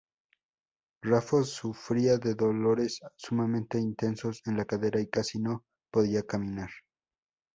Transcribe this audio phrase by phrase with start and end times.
[1.03, 6.71] Raffo sufría de dolores sumamente intensos en la cadera y casi no podía caminar.